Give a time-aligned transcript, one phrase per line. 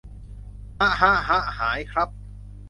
[0.79, 2.09] หะหะหะหายครับ